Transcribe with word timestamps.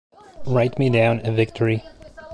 Write 0.47 0.79
me 0.79 0.89
down 0.89 1.21
a 1.23 1.31
victory. 1.31 1.83